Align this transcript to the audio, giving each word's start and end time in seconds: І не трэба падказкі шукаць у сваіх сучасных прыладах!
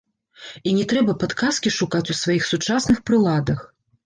І 0.71 0.71
не 0.77 0.85
трэба 0.93 1.15
падказкі 1.23 1.75
шукаць 1.77 2.05
у 2.15 2.17
сваіх 2.23 2.49
сучасных 2.53 3.05
прыладах! 3.13 3.59